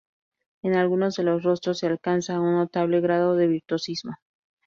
[0.63, 4.13] En algunos de los rostros se alcanza un notable grado de virtuosismo.